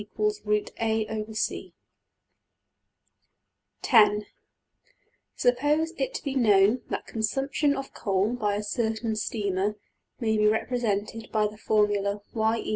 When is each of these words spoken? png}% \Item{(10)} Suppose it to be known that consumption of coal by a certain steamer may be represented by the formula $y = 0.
png}% 0.17 0.71
\Item{(10)} 3.83 4.23
Suppose 5.35 5.93
it 5.95 6.15
to 6.15 6.23
be 6.23 6.33
known 6.33 6.81
that 6.89 7.05
consumption 7.05 7.75
of 7.77 7.93
coal 7.93 8.33
by 8.33 8.55
a 8.55 8.63
certain 8.63 9.15
steamer 9.15 9.75
may 10.19 10.39
be 10.39 10.47
represented 10.47 11.31
by 11.31 11.45
the 11.45 11.55
formula 11.57 12.21
$y 12.33 12.57
= 12.61 12.63
0. 12.63 12.69